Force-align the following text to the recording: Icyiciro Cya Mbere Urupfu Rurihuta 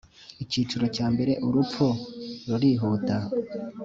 Icyiciro 0.43 0.85
Cya 0.95 1.05
Mbere 1.13 1.33
Urupfu 1.47 1.85
Rurihuta 2.49 3.17